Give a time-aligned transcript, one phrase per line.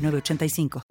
[0.00, 0.82] 906985.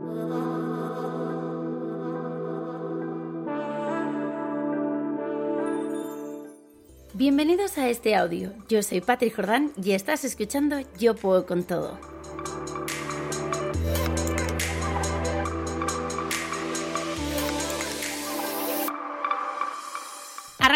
[7.20, 8.54] Bienvenidos a este audio.
[8.70, 12.00] Yo soy Patrick Jordán y estás escuchando Yo Puedo con Todo.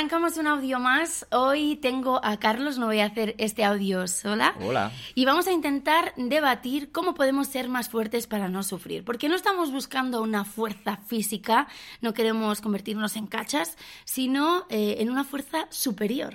[0.03, 1.25] Arrancamos un audio más.
[1.31, 4.53] Hoy tengo a Carlos, no voy a hacer este audio sola.
[4.59, 4.91] Hola.
[5.15, 9.05] Y vamos a intentar debatir cómo podemos ser más fuertes para no sufrir.
[9.05, 11.69] Porque no estamos buscando una fuerza física,
[12.01, 16.33] no queremos convertirnos en cachas, sino eh, en una fuerza superior.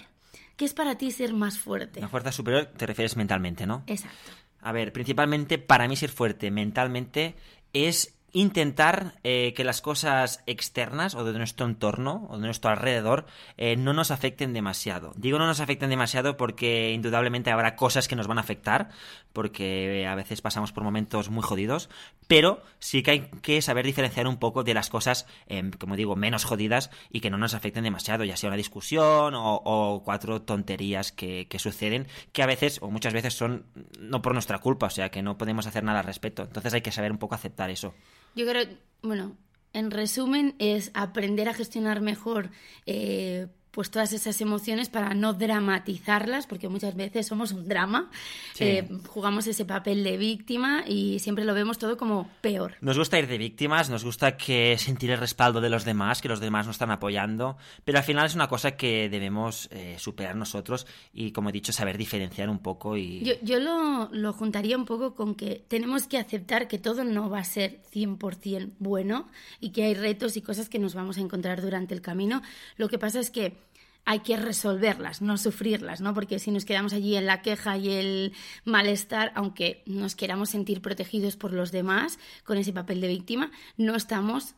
[0.57, 2.01] ¿Qué es para ti ser más fuerte?
[2.01, 3.83] Una fuerza superior te refieres mentalmente, ¿no?
[3.87, 4.33] Exacto.
[4.62, 7.37] A ver, principalmente para mí ser fuerte mentalmente
[7.75, 13.27] es intentar eh, que las cosas externas o de nuestro entorno o de nuestro alrededor
[13.57, 15.12] eh, no nos afecten demasiado.
[15.17, 18.91] Digo no nos afecten demasiado porque indudablemente habrá cosas que nos van a afectar,
[19.33, 21.89] porque a veces pasamos por momentos muy jodidos,
[22.27, 26.15] pero sí que hay que saber diferenciar un poco de las cosas, eh, como digo,
[26.15, 31.13] menos jodidas y que no nos afecten demasiado, ya sea una discusión o, cuatro tonterías
[31.13, 33.65] que, que suceden, que a veces o muchas veces son
[33.98, 36.42] no por nuestra culpa, o sea que no podemos hacer nada al respecto.
[36.42, 37.95] Entonces hay que saber un poco aceptar eso.
[38.34, 38.67] Yo creo,
[39.03, 39.37] bueno,
[39.73, 42.51] en resumen es aprender a gestionar mejor
[42.87, 43.48] eh,
[43.79, 48.11] pues todas esas emociones para no dramatizarlas, porque muchas veces somos un drama,
[48.59, 52.75] eh, jugamos ese papel de víctima y siempre lo vemos todo como peor.
[52.81, 56.27] Nos gusta ir de víctimas, nos gusta que sentir el respaldo de los demás, que
[56.27, 60.35] los demás nos están apoyando, pero al final es una cosa que debemos eh, superar
[60.35, 62.97] nosotros y, como he dicho, saber diferenciar un poco.
[62.97, 67.05] y Yo, yo lo, lo juntaría un poco con que tenemos que aceptar que todo
[67.05, 69.29] no va a ser 100% bueno
[69.61, 72.42] y que hay retos y cosas que nos vamos a encontrar durante el camino.
[72.77, 73.67] Lo que pasa es que
[74.11, 76.14] hay que resolverlas, no sufrirlas, ¿no?
[76.14, 78.33] Porque si nos quedamos allí en la queja y el
[78.64, 83.95] malestar, aunque nos queramos sentir protegidos por los demás con ese papel de víctima, no
[83.95, 84.55] estamos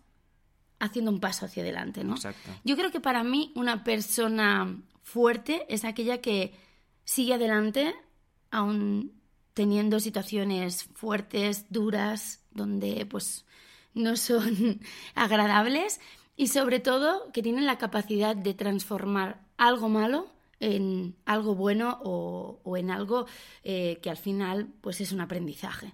[0.79, 2.15] haciendo un paso hacia adelante, ¿no?
[2.15, 2.49] Exacto.
[2.63, 4.73] Yo creo que para mí una persona
[5.03, 6.55] fuerte es aquella que
[7.03, 7.93] sigue adelante
[8.53, 9.21] aún
[9.55, 13.45] teniendo situaciones fuertes, duras, donde pues
[13.95, 14.81] no son
[15.17, 16.01] agradables,
[16.41, 20.27] y sobre todo que tienen la capacidad de transformar algo malo
[20.61, 23.27] en algo bueno o, en algo
[23.65, 25.93] eh, que al final pues es un aprendizaje.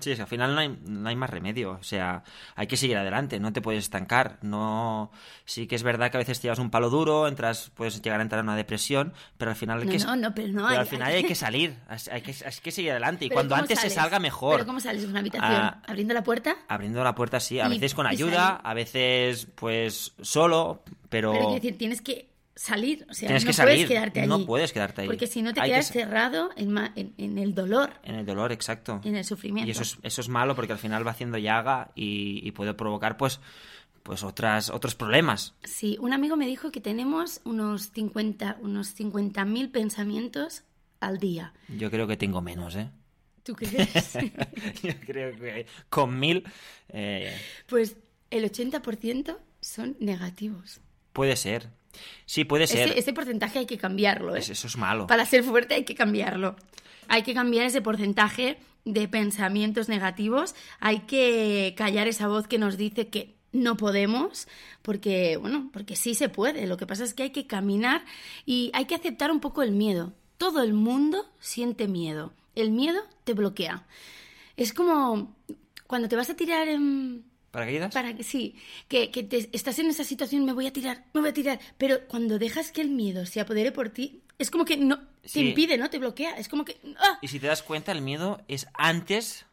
[0.00, 2.24] Sí, al final no hay, no hay, más remedio, o sea,
[2.56, 5.10] hay que seguir adelante, no te puedes estancar, no...
[5.44, 8.20] Sí que es verdad que a veces te llevas un palo duro, entras, puedes llegar
[8.20, 9.98] a entrar en una depresión, pero al final hay no, que...
[9.98, 11.76] No, no, pero no pero hay, al final hay, que salir,
[12.10, 13.92] hay que, hay que seguir adelante y cuando ¿cómo antes sales?
[13.92, 14.54] se salga mejor.
[14.54, 15.52] ¿Pero cómo sales de una habitación?
[15.52, 16.56] Ah, ¿Abriendo la puerta?
[16.66, 18.60] Abriendo la puerta, sí, a Y- veces con ayuda, salir.
[18.64, 21.30] a veces pues solo, pero...
[21.32, 22.27] Pero quiero decir, tienes que
[22.58, 24.28] salir, o sea, Tienes no que salir, puedes quedarte allí.
[24.28, 25.06] no puedes quedarte ahí.
[25.06, 28.26] Porque si no te Hay quedas cerrado en, ma- en- en el dolor, En el
[28.26, 29.00] dolor, exacto.
[29.04, 29.68] en el sufrimiento.
[29.68, 32.74] Y eso es, eso es malo porque al final va haciendo llaga y, y puede
[32.74, 33.38] provocar pues,
[34.02, 35.54] pues otras, otros problemas.
[35.62, 40.64] Sí, un amigo me dijo que tenemos unos 50 unos 50.000 pensamientos
[40.98, 41.52] al día.
[41.68, 42.90] Yo creo que tengo menos, ¿eh?
[43.44, 44.14] ¿Tú crees?
[44.82, 46.42] Yo creo que con mil
[46.88, 47.32] eh,
[47.66, 47.96] pues
[48.30, 50.80] el 80% son negativos.
[51.12, 51.70] puede ser.
[52.26, 52.88] Sí, puede ser.
[52.90, 54.40] Ese, ese porcentaje hay que cambiarlo, ¿eh?
[54.40, 55.06] Es- Eso es malo.
[55.06, 56.56] Para ser fuerte hay que cambiarlo.
[57.08, 60.54] Hay que cambiar ese porcentaje de pensamientos negativos.
[60.80, 64.46] Hay que callar esa voz que nos dice que no podemos,
[64.82, 66.66] porque, bueno, porque sí se puede.
[66.66, 68.04] Lo que pasa es que hay que caminar
[68.44, 70.12] y hay que aceptar un poco el miedo.
[70.36, 72.32] Todo el mundo siente miedo.
[72.54, 73.86] El miedo te bloquea.
[74.56, 75.34] Es como
[75.86, 77.94] cuando te vas a tirar en, ¿Paracaídas?
[77.94, 78.56] para que sí,
[78.88, 81.58] que, que te- estás en esa situación, me voy a tirar, me voy a tirar,
[81.78, 85.28] pero cuando dejas que el miedo se apodere por ti, es como que no te
[85.28, 85.48] Sí.
[85.48, 85.88] impide, ¿no?
[85.90, 87.18] Te bloquea, es como que ¡ah!
[87.22, 89.46] Y si te das cuenta, el miedo es antes,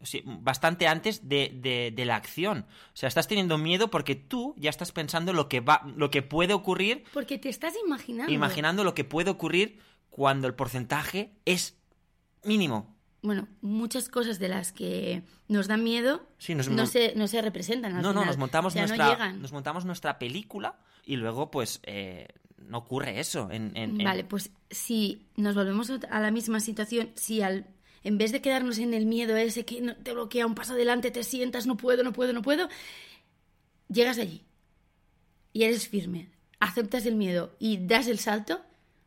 [0.00, 2.66] o sea, bastante antes de, de- de la acción.
[2.94, 6.22] O sea, estás teniendo miedo porque tú ya estás pensando lo que va, lo que
[6.22, 8.32] puede ocurrir, porque te estás imaginando.
[8.32, 11.76] imaginando lo que puede ocurrir cuando el porcentaje es
[12.44, 12.96] mínimo.
[13.22, 17.42] Bueno, muchas cosas de las que nos dan miedo Sí, nos- no, se, no se
[17.42, 17.94] representan.
[17.94, 18.26] al No, no, final.
[18.28, 22.28] nos montamos O sea, no nuestra, nos montamos nuestra película y luego, pues, eh,
[22.58, 23.48] no ocurre eso.
[23.50, 27.66] En, en- en- Vale, pues si nos volvemos a la misma situación, si al
[28.02, 31.10] en vez de quedarnos en el miedo ese que no- te bloquea un paso adelante,
[31.10, 32.68] te sientas, no puedo, no puedo, no puedo,
[33.88, 34.44] llegas allí
[35.52, 36.30] y eres firme,
[36.60, 38.62] aceptas el miedo y das el salto,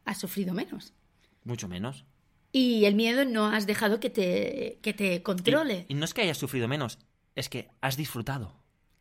[0.06, 0.94] has sufrido menos.
[1.44, 2.06] Mucho menos.
[2.53, 5.85] Y el miedo no has dejado que te, que te controle.
[5.89, 7.00] Y, y no es que hayas sufrido menos,
[7.35, 8.53] es que has disfrutado.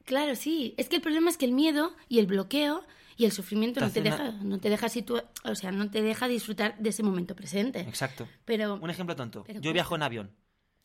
[0.04, 0.74] Claro, sí.
[0.78, 2.82] Es que el problema es que el miedo y el bloqueo
[3.18, 6.00] y el sufrimiento Te no te deja, no te deja situa- o sea, no te
[6.02, 7.80] deja disfrutar de ese momento presente.
[7.80, 8.26] Exacto.
[8.46, 9.44] Pero Un ejemplo tonto.
[9.46, 10.34] Pero Yo viajo en avión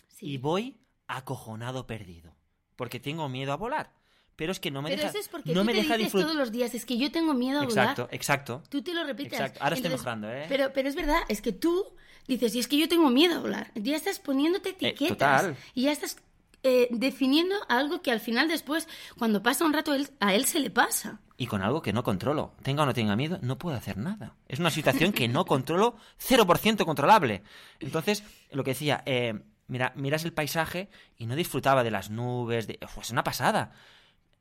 [0.09, 0.27] sí.
[0.27, 0.77] y voy
[1.07, 2.35] acojonado perdido.
[2.75, 3.93] Porque tengo miedo a volar.
[4.35, 5.93] Pero es que no me Pero deja, eso es porque no tú me te deja
[5.95, 6.27] dices disfrutar.
[6.27, 8.13] todos los días, es que yo tengo miedo a Exacto, volar.
[8.15, 8.61] exacto.
[8.69, 9.33] Tú te lo repites.
[9.33, 9.59] Exacto.
[9.63, 10.45] Ahora estoy mejorando, ¿eh?
[10.47, 11.95] Pero, pero es verdad, es que tú
[12.27, 13.71] dices, y es que yo tengo miedo a volar.
[13.75, 15.07] Ya estás poniéndote etiquetas.
[15.41, 15.57] total.
[15.73, 16.17] Y ya estás
[16.63, 18.87] eh, definiendo algo que al final después,
[19.17, 21.19] cuando pasa un rato, él- a él se le pasa.
[21.37, 22.53] Y con algo que no controlo.
[22.63, 24.35] Tenga o no tenga miedo, no puedo hacer nada.
[24.47, 27.43] Es una situación que no controlo, 0% controlable.
[27.79, 32.65] Entonces, lo que decía, eh, mira, miras el paisaje y no disfrutaba de las nubes,
[32.65, 32.79] de...
[32.83, 33.71] Uf, es una pasada.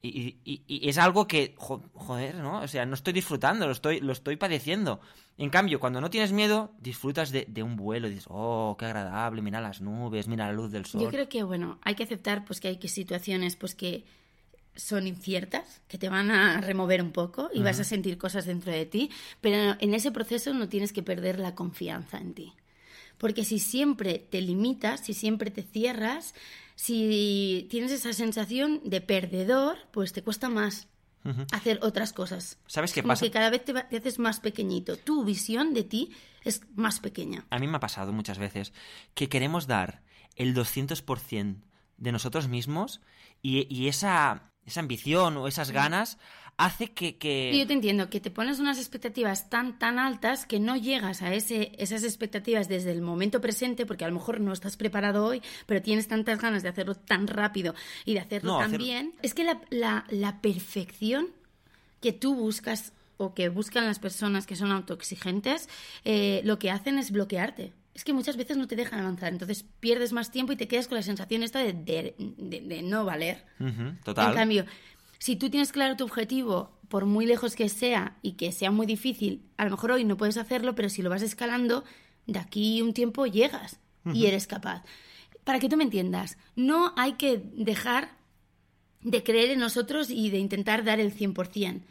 [0.02, 2.60] Y, y- y es algo que, jo- joder, ¿no?
[2.60, 5.00] O sea, no estoy disfrutando, lo estoy, lo estoy padeciendo.
[5.36, 8.84] En cambio, cuando no tienes miedo, disfrutas de, de un vuelo y dices, oh, qué
[8.84, 11.00] agradable, mira las nubes, mira la luz del sol.
[11.02, 14.04] Yo creo que, bueno, hay que aceptar pues que hay que situaciones pues que
[14.76, 18.70] son inciertas, que te van a remover un poco y vas a sentir cosas dentro
[18.70, 19.10] de ti,
[19.40, 22.52] pero en ese proceso no tienes que perder la confianza en ti.
[23.18, 26.34] Porque si siempre te limitas, si siempre te cierras,
[26.74, 30.88] si tienes esa sensación de perdedor, pues te cuesta más
[31.50, 32.56] hacer otras cosas.
[32.68, 33.24] ¿Sabes qué Como pasa?
[33.24, 34.96] que cada vez te, va- te haces más pequeñito.
[34.96, 36.12] Tu visión de ti
[36.44, 37.44] es más pequeña.
[37.50, 38.72] A mí me ha pasado muchas veces
[39.14, 40.04] que queremos dar
[40.36, 41.56] el 200%
[41.96, 43.00] de nosotros mismos
[43.42, 46.18] y, y esa, esa ambición o esas ganas
[46.58, 47.16] hace que...
[47.18, 47.56] que...
[47.58, 51.34] Yo te entiendo, que te pones unas expectativas tan, tan altas que no llegas a
[51.34, 55.42] ese, esas expectativas desde el momento presente, porque a lo mejor no estás preparado hoy,
[55.66, 57.74] pero tienes tantas ganas de hacerlo tan rápido
[58.04, 59.14] y de hacerlo No, tan hacer- bien.
[59.22, 61.28] Es que la, la, la perfección
[62.00, 65.68] que tú buscas o que buscan las personas que son autoexigentes,
[66.04, 67.72] eh, lo que hacen es bloquearte.
[67.94, 70.86] Es que muchas veces no te dejan avanzar, entonces pierdes más tiempo y te quedas
[70.86, 73.42] con la sensación esta de, de- de- de no valer.
[74.04, 74.28] Total.
[74.30, 74.66] En cambio,
[75.18, 78.86] si tú tienes claro tu objetivo, por muy lejos que sea y que sea muy
[78.86, 81.84] difícil, a lo mejor hoy no puedes hacerlo, pero si lo vas escalando,
[82.26, 83.80] de aquí un tiempo llegas
[84.12, 84.84] y eres capaz.
[85.44, 88.16] Para que tú me entiendas, no hay que dejar
[89.00, 91.82] de creer en nosotros y de intentar dar el 100%.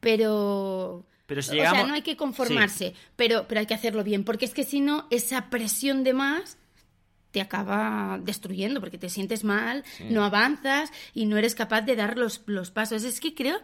[0.00, 1.06] Pero...
[1.26, 4.24] Pero si o llegamos- sea, no hay que conformarse, pero, pero hay que hacerlo bien,
[4.24, 6.58] porque es que si no, esa presión de más
[7.32, 12.16] te acaba destruyendo porque te sientes mal, no avanzas y no eres capaz de dar
[12.16, 13.02] los, los pasos.
[13.04, 13.58] Es que creo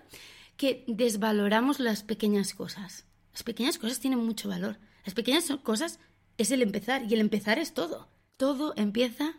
[0.57, 3.05] que desvaloramos las pequeñas cosas.
[3.33, 4.79] Las pequeñas cosas tienen mucho valor.
[5.05, 6.01] Las pequeñas cosas
[6.39, 8.09] es el empezar y el empezar es todo.
[8.37, 9.35] Todo empieza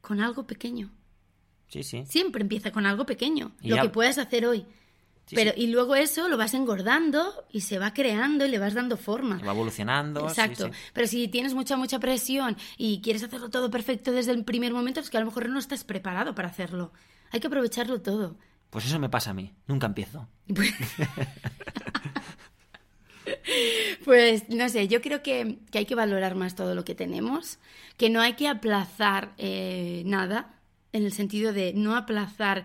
[0.00, 0.90] con algo pequeño.
[1.68, 2.04] Sí, sí.
[2.06, 4.66] Siempre empieza con algo pequeño, Y lo ya- que puedas hacer hoy.
[5.26, 5.62] Sí, Pero sí.
[5.62, 9.38] y luego eso lo vas engordando y se va creando y le vas dando forma.
[9.38, 10.28] Va evolucionando.
[10.28, 10.66] Exacto.
[10.66, 10.72] sí.
[10.92, 15.00] Pero si tienes mucha, mucha presión y quieres hacerlo todo perfecto desde el primer momento,
[15.00, 16.92] es que a lo mejor no estás preparado para hacerlo.
[17.32, 18.36] Hay que aprovecharlo todo.
[18.70, 19.52] Pues eso me pasa a mí.
[19.66, 20.28] Nunca empiezo.
[24.04, 27.58] Pues no sé, yo creo que, que hay que valorar más todo lo que tenemos,
[27.96, 30.56] que no hay que aplazar eh, nada,
[30.92, 32.64] en el sentido de no aplazar.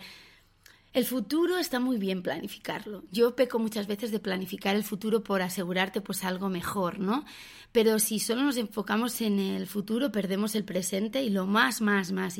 [0.91, 3.03] El futuro está muy bien planificarlo.
[3.11, 7.25] Yo peco muchas veces de planificar el futuro por asegurarte pues algo mejor, ¿no?
[7.71, 12.11] Pero si solo nos enfocamos en el futuro, perdemos el presente y lo más, más,
[12.11, 12.37] más,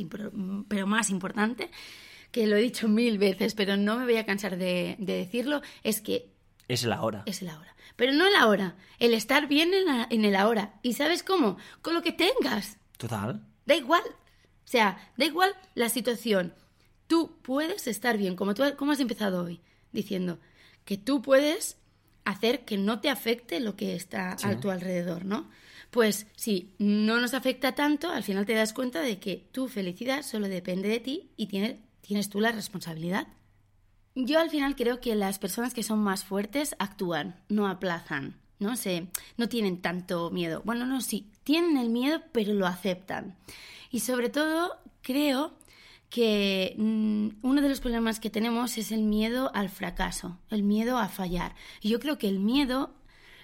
[0.67, 1.69] pero más importante,
[2.31, 5.61] que lo he dicho mil veces, pero no me voy a cansar de, de decirlo,
[5.83, 6.31] es que
[6.67, 7.21] Es la hora.
[7.27, 7.75] es el ahora.
[7.95, 10.79] Pero no el ahora, el estar bien en, la- en el ahora.
[10.81, 11.57] ¿Y sabes cómo?
[11.83, 12.77] Con lo que tengas.
[12.97, 13.43] Total.
[13.67, 14.01] Da igual.
[14.07, 16.53] O sea, da igual la situación.
[17.09, 19.59] Tú puedes estar bien, como tú como has empezado hoy,
[19.91, 20.37] diciendo
[20.85, 21.75] que tú puedes
[22.23, 24.45] hacer que no te afecte lo que está Sí.
[24.47, 25.49] a tu alrededor, ¿no?
[25.89, 30.21] Pues si no nos afecta tanto, al final te das cuenta de que tu felicidad
[30.21, 33.27] solo depende de ti y tiene- tienes tú la responsabilidad.
[34.13, 38.75] Yo al final creo que las personas que son más fuertes actúan, no aplazan, no
[38.75, 40.61] sé, no tienen tanto miedo.
[40.63, 43.35] Bueno, no, sí, tienen el miedo, pero lo aceptan.
[43.89, 45.57] Y sobre todo, creo
[46.09, 50.97] que mm, uno de los problemas que tenemos es el miedo al fracaso, el miedo
[50.97, 51.55] a fallar.
[51.81, 52.93] Y yo creo que el miedo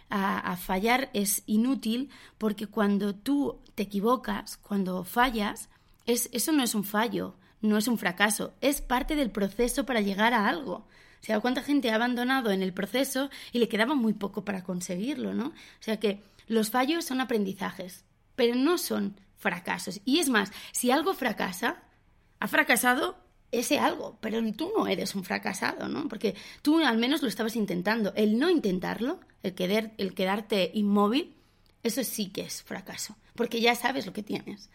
[0.09, 5.69] a, fallar es inútil porque cuando tú te equivocas, cuando fallas,
[6.05, 10.01] es, eso no es un fallo, no es un fracaso, es parte del proceso para
[10.01, 10.87] llegar a algo.
[11.21, 14.63] O sea, cuánta gente ha abandonado en el proceso y le quedaba muy poco para
[14.63, 15.47] conseguirlo, ¿no?
[15.47, 18.03] O sea que los fallos son aprendizajes.
[18.35, 20.01] pero no son fracasos.
[20.03, 21.84] Y es más, si algo fracasa,
[22.45, 23.17] ha fracasado
[23.51, 26.07] ese algo, pero tú no eres un fracasado, ¿no?
[26.07, 28.13] Porque tú al menos lo estabas intentando.
[28.15, 31.35] El no intentarlo, el, el quedarte inmóvil,
[31.83, 34.69] eso sí que es fracaso, porque ya sabes lo que tienes.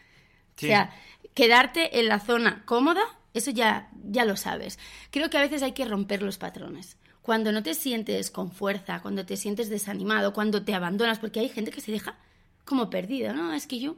[0.56, 0.94] O sea,
[1.34, 4.78] quedarte en la zona cómoda, eso ya, ya lo sabes.
[5.10, 6.98] Creo que a veces hay que romper los patrones.
[7.22, 11.48] Cuando no te sientes con fuerza, cuando te sientes desanimado, cuando te abandonas, porque hay
[11.48, 12.18] gente que se deja
[12.64, 13.52] como perdida, ¿no?
[13.52, 13.96] Es que yo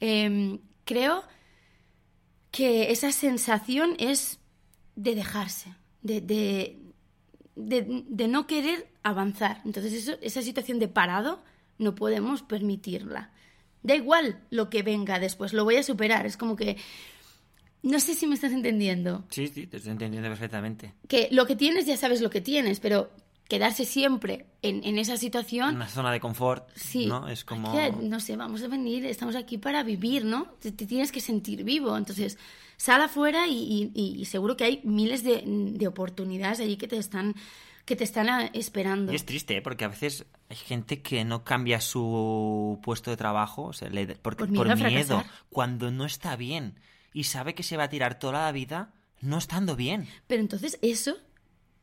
[0.00, 1.24] em, creo
[2.50, 4.38] que esa sensación es
[4.96, 6.76] de dejarse, de, de,
[7.56, 9.60] de, no querer avanzar.
[9.64, 11.42] Entonces eso, esa situación de parado
[11.78, 13.30] no podemos permitirla.
[13.82, 16.26] Da igual lo que venga después, lo voy a superar.
[16.26, 16.76] Es como que...
[17.80, 19.24] No sé si me estás entendiendo.
[19.30, 20.94] Sí, sí, te estoy entendiendo perfectamente.
[21.06, 23.08] Que lo que tienes ya sabes lo que tienes, pero
[23.48, 25.76] quedarse siempre en, en esa situación...
[25.76, 27.28] Una zona de confort, sí, ¿no?
[27.28, 27.74] Es como...
[28.02, 30.52] no sé, vamos a venir, estamos aquí para vivir, ¿no?
[30.60, 31.96] Te, tienes que sentir vivo.
[31.96, 32.38] Entonces,
[32.76, 37.34] sal afuera y, y, seguro que hay miles de, de oportunidades allí que te están
[37.86, 39.12] que te están esperando.
[39.12, 39.62] Y es triste, ¿eh?
[39.62, 43.88] porque a veces hay gente que no cambia su puesto de trabajo o sea,
[44.20, 46.78] porque, por miedo, por miedo cuando no está bien
[47.14, 50.06] y sabe que se va a tirar toda la vida no estando bien.
[50.26, 51.16] Pero entonces eso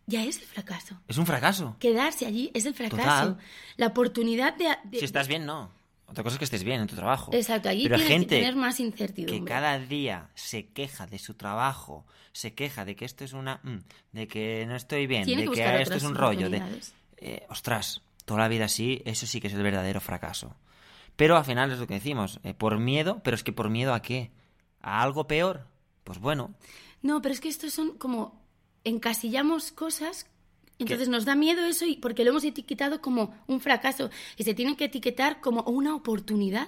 [0.08, 1.00] ya es el fracaso.
[1.08, 1.76] Es un fracaso.
[1.80, 3.38] Quedarse allí es el fracaso.
[3.78, 5.72] La oportunidad de, Si estás bien, no.
[6.08, 7.34] Otra cosa es que estés bien en tu trabajo.
[7.34, 9.40] Exacto, allí Pero tienes gente que tener más incertidumbre.
[9.40, 13.60] Que cada día se queja de su trabajo, se queja de que esto es una.
[13.64, 13.78] Mm,
[14.12, 16.50] de que no estoy bien, de que, esto es un rollo.
[16.50, 16.62] De,
[17.18, 20.56] eh, ostras, toda la vida así, eso sí que es el verdadero fracaso.
[21.16, 23.94] Pero al final es lo que decimos, eh, por miedo, pero es que por miedo
[23.94, 24.32] a qué?
[24.82, 25.66] ¿A algo peor?
[26.04, 26.54] Pues bueno.
[27.02, 28.45] No, pero es que estos son como
[28.86, 30.28] encasillamos cosas
[30.80, 34.54] entonces nos da miedo eso y porque lo hemos etiquetado como un fracaso y se
[34.54, 36.68] tiene que etiquetar como una oportunidad.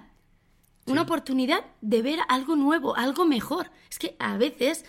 [0.85, 3.69] Una oportunidad de ver algo nuevo, algo mejor.
[3.91, 4.85] Es que a veces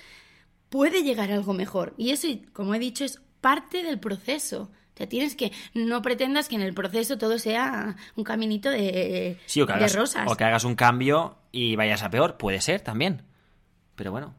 [0.68, 4.70] puede llegar algo mejor y eso, como he dicho, es parte del proceso.
[4.94, 9.38] O sea, tienes que no pretendas que en el proceso todo sea un caminito de,
[9.46, 10.30] sí, o que hagas, rosas.
[10.30, 13.22] O que hagas un cambio y vayas a peor, puede ser también.
[13.96, 14.34] Pero bueno.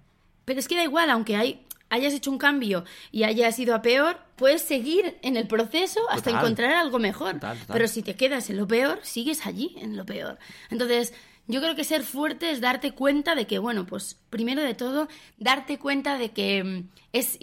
[0.46, 3.81] Pero es que da igual, aunque hay hayas hecho un cambio y hayas ido a
[3.81, 7.39] peor, puedes seguir en el proceso hasta encontrar algo mejor.
[7.67, 10.39] Pero si te quedas en lo peor, sigues allí en lo peor.
[10.69, 11.13] Entonces,
[11.48, 15.08] yo creo que ser fuerte es darte cuenta de que, bueno, pues primero de todo,
[15.39, 17.39] darte cuenta de que mm, es,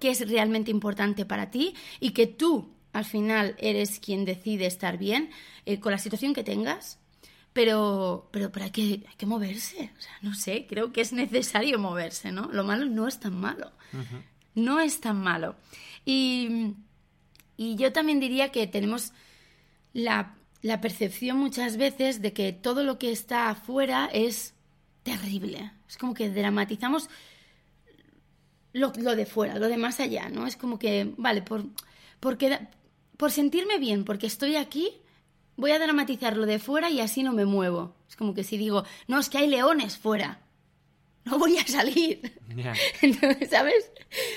[0.00, 4.98] que es realmente importante para ti y que tú al final eres quien decide estar
[4.98, 5.30] bien
[5.66, 6.98] eh, con la situación que tengas
[7.54, 9.92] pero, pero, pero hay, que, hay que moverse.
[9.96, 12.50] O sea, no sé, creo que es necesario moverse, ¿no?
[12.52, 13.72] Lo malo no es tan malo.
[14.54, 15.54] No es tan malo.
[16.04, 16.74] Y,
[17.56, 19.12] y, yo también diría que tenemos
[19.92, 24.54] la, la, percepción muchas veces de que todo lo que está afuera es
[25.04, 25.70] terrible.
[25.88, 27.08] Es como que dramatizamos
[28.72, 30.48] lo, lo de fuera, lo de más allá, ¿no?
[30.48, 31.66] Es como que, vale, por,
[32.18, 34.90] por sentirme bien, porque estoy aquí,
[35.56, 37.94] voy a dramatizar lo de fuera y así no me muevo.
[38.08, 40.40] Es como que si digo, no, es que hay leones fuera.
[41.24, 42.38] No voy a salir.
[43.50, 43.90] ¿Sabes?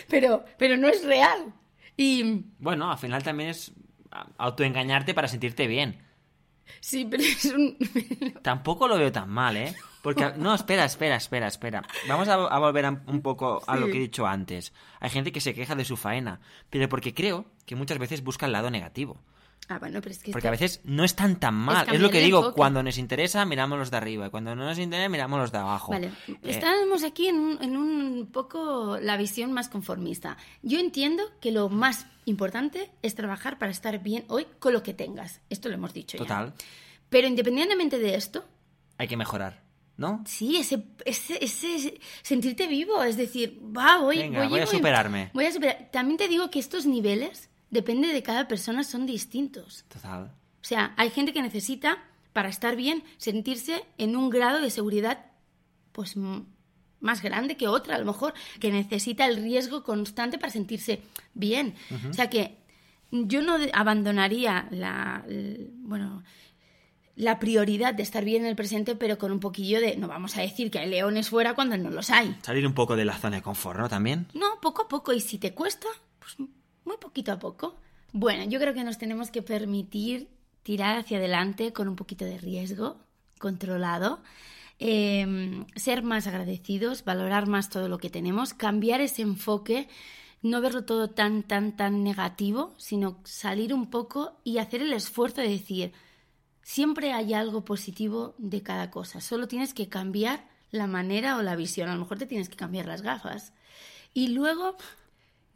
[0.07, 1.53] Pero, pero no es real.
[1.97, 2.45] Y...
[2.59, 3.73] Bueno, al final también es
[4.37, 6.03] autoengañarte para sentirte bien.
[6.79, 7.77] Sí, pero es un...
[8.41, 9.75] Tampoco lo veo tan mal, ¿eh?
[10.01, 11.83] Porque, no, espera, espera, espera, espera.
[12.07, 14.73] Vamos a, volver un poco a lo que he dicho antes.
[14.99, 18.45] Hay gente que se queja de su faena, pero porque creo que muchas veces busca
[18.45, 19.21] el lado negativo.
[19.69, 21.87] Ah, bueno, pero es que Porque a veces no están tan mal.
[21.93, 24.79] Es, lo que digo, cuando nos interesa miramos los de arriba y cuando no nos
[24.79, 25.91] interesa miramos los de abajo.
[25.91, 30.37] Vale, eh, estamos aquí en un, en un poco la visión más conformista.
[30.61, 34.93] Yo entiendo que lo más importante es trabajar para estar bien hoy con lo que
[34.93, 35.41] tengas.
[35.49, 36.53] Esto lo hemos dicho Total.
[37.09, 38.45] Pero independientemente de esto...
[38.97, 39.67] Hay que mejorar.
[39.97, 40.23] ¿no?
[40.27, 45.31] Sí, ese, ese, ese, sentirte vivo, es decir, va, voy, Venga, voy, a superarme.
[45.33, 45.89] Voy a superar.
[45.91, 49.85] También te digo que estos niveles depende de cada persona, son distintos.
[49.87, 50.31] Total.
[50.61, 55.25] O sea, hay gente que necesita, para estar bien, sentirse en un grado de seguridad,
[55.91, 56.15] pues
[56.99, 61.01] más grande que otra, a lo mejor, que necesita el riesgo constante para sentirse
[61.33, 61.75] bien.
[62.09, 62.57] O sea que
[63.11, 65.23] yo no abandonaría la,
[65.79, 66.23] bueno,
[67.15, 70.37] la prioridad de estar bien en el presente, pero con un poquillo de, no vamos
[70.37, 72.35] a decir que hay leones fuera cuando no los hay.
[72.43, 73.89] Salir un poco de la zona de confort, ¿no?
[73.89, 74.27] También.
[74.33, 75.13] No, poco a poco.
[75.13, 75.87] Y si te cuesta,
[76.19, 76.35] pues
[76.87, 77.75] muy poquito a poco.
[78.13, 80.29] Bueno, yo creo que nos tenemos que permitir
[80.63, 82.97] tirar hacia adelante con un poquito de riesgo,
[83.39, 84.19] controlado,
[84.79, 89.87] em, ser más agradecidos, valorar más todo lo que tenemos, cambiar ese enfoque,
[90.41, 95.41] no verlo todo tan, tan, tan negativo, sino salir un poco y hacer el esfuerzo
[95.41, 95.93] de decir,
[96.63, 99.21] siempre hay algo positivo de cada cosa.
[99.21, 101.89] Solo tienes que cambiar la manera o la visión.
[101.89, 103.53] A lo mejor te tienes que cambiar las gafas.
[104.13, 104.75] Y luego,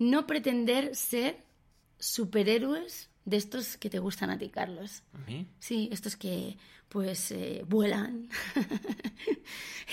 [0.01, 1.43] no pretender ser
[2.00, 5.03] superhéroes de estos que te gustan a ti, Carlos.
[5.13, 5.48] ¿A mí?
[5.60, 6.58] Sí, estos que
[6.89, 8.29] pues eh, vuelan.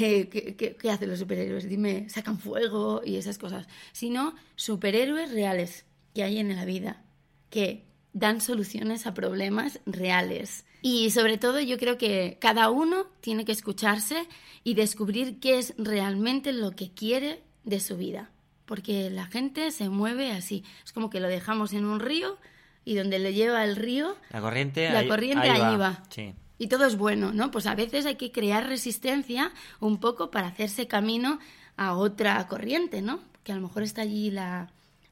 [0.00, 1.68] Eh, ¿qué, qué, qué hacen los superhéroes?
[1.68, 3.66] Dime, sacan fuego y esas cosas.
[3.90, 7.02] Sino superhéroes reales que hay en la vida,
[7.50, 10.64] que dan soluciones a problemas reales.
[10.82, 14.28] Y sobre todo yo creo que cada uno tiene que escucharse
[14.62, 18.30] y descubrir qué es realmente lo que quiere de su vida.
[18.68, 20.62] Porque la gente se mueve así.
[20.84, 22.36] Es como que lo dejamos en un río
[22.84, 25.90] y donde le lleva el río, La corriente, la ahí- corriente ahí ahí va.
[25.90, 26.02] va.
[26.10, 26.34] Sí.
[26.58, 27.50] Y todo es bueno, ¿no?
[27.50, 31.38] Pues a veces hay que crear resistencia un poco para hacerse camino
[31.76, 33.20] a otra corriente, ¿no?
[33.42, 34.70] Que a lo mejor está allí la,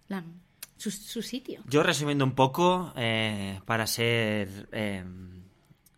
[0.08, 0.24] la-
[0.76, 1.62] su, su sitio.
[1.66, 5.02] Yo resumiendo un poco, eh, para ser eh,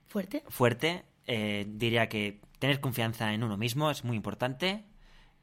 [0.06, 0.44] Fuerte.
[0.48, 4.84] fuerte, eh, diría que tener confianza en uno mismo es muy importante.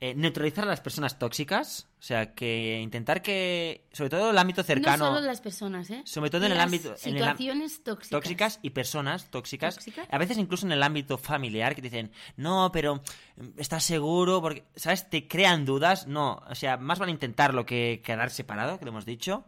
[0.01, 4.37] Eh, neutralizar a las personas tóxicas, o sea, que intentar que, sobre todo en el
[4.37, 6.01] ámbito cercano, No solo las personas, ¿eh?
[6.03, 8.09] sobre todo en el ámbito en el am- Situaciones tóxicas.
[8.09, 9.79] tóxicas y personas tóxicas,
[10.11, 12.95] a veces incluso en el ámbito familiar que te dicen no pero
[13.37, 16.07] mm, estás seguro porque sabes te crean dudas.
[16.07, 19.45] No o sea más vale intentarlo que quedar separado que lo hemos dicho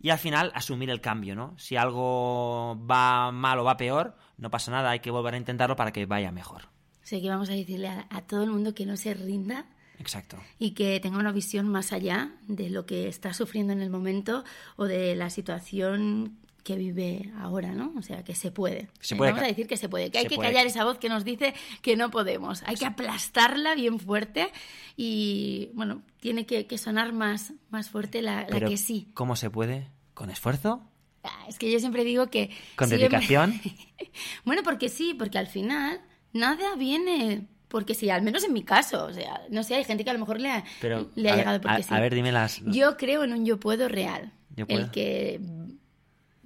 [0.00, 4.50] y al final asumir el cambio no si algo va mal o va peor no
[4.50, 6.62] pasa nada hay que volver a intentarlo para que vaya mejor.
[6.64, 9.66] O sea, que vamos a decirle a, a todo el mundo que no se rinda
[9.98, 13.90] exacto y que tenga una visión más allá de lo que está sufriendo en el
[13.90, 14.44] momento
[14.76, 17.92] o de la situación que vive ahora, ¿no?
[17.98, 18.88] O sea, que se puede.
[19.00, 20.50] Se puede Vamos a decir que se puede, que hay que puede.
[20.50, 22.62] callar esa voz que nos dice que no podemos.
[22.62, 24.48] Hay que aplastarla bien fuerte
[24.96, 29.08] y, bueno, tiene que, que sonar más, más fuerte la, que sí.
[29.14, 30.88] cómo se puede con esfuerzo
[31.24, 32.50] Ah, Es que yo siempre digo que...
[32.76, 33.60] con siempre- dedicación
[34.44, 36.00] bueno, porque sí, porque al final
[36.32, 39.06] nada viene porque sí, al menos en mi caso.
[39.06, 41.32] O sea, no sé, hay gente que a lo mejor le ha, Pero, le ha
[41.32, 41.92] ver, llegado porque a- sí.
[41.94, 44.30] a ver, dime las- Yo creo en un yo puedo real.
[44.54, 44.80] Yo puedo.
[44.80, 45.40] El que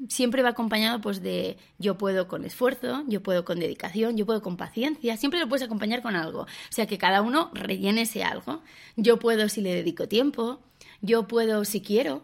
[0.09, 4.43] siempre va acompañado pues de yo puedo con esfuerzo, yo puedo con dedicación, yo puedo
[4.43, 6.43] con paciencia, siempre lo puedes acompañar con algo.
[6.43, 8.63] O sea, que cada uno rellene ese algo.
[8.97, 10.61] Yo puedo si le dedico tiempo,
[11.01, 12.23] yo puedo si quiero,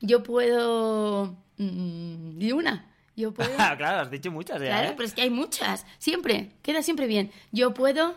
[0.00, 1.36] yo puedo...
[1.58, 2.90] mm, y una.
[3.16, 3.50] Yo puedo...
[3.78, 4.94] claro has dicho muchas ya, Claro, ¿eh?
[4.96, 5.86] pero es que hay muchas.
[5.98, 7.30] Siempre, queda siempre bien.
[7.52, 8.16] Yo puedo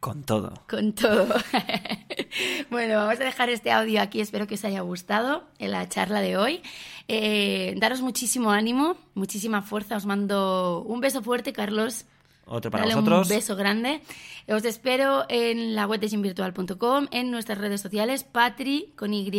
[0.00, 1.26] con todo con todo.
[2.70, 4.20] bueno, vamos a dejar este audio aquí.
[4.20, 6.62] Espero que os haya gustado en la charla de hoy.
[7.08, 9.96] Eh, daros muchísimo ánimo, muchísima fuerza.
[9.96, 12.04] Os mando un beso fuerte, Carlos.
[12.46, 14.00] otro para Dale vosotros Un beso grande.
[14.48, 19.30] Os espero en la web de gymvirtual.com, en nuestras redes sociales, Patri con Y,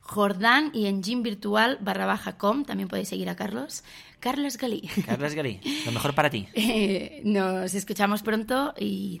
[0.00, 2.64] Jordán y en gymvirtual barra baja com.
[2.64, 3.84] También podéis seguir a Carlos.
[4.20, 4.82] Carlos Galí.
[5.06, 9.20] Carlos Galí lo mejor para ti Eh, nos escuchamos pronto y